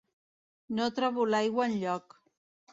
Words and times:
No 0.79 0.87
trobo 1.01 1.27
l'aigua 1.33 1.71
enlloc. 1.73 2.21